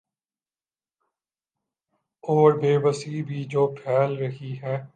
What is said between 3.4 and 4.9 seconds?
جو پھیل رہی ہیں۔